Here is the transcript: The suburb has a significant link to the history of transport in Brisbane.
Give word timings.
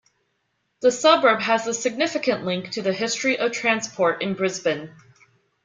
The 0.81 0.91
suburb 0.91 1.41
has 1.41 1.67
a 1.67 1.75
significant 1.75 2.43
link 2.43 2.71
to 2.71 2.81
the 2.81 2.91
history 2.91 3.37
of 3.37 3.51
transport 3.51 4.23
in 4.23 4.33
Brisbane. 4.33 4.89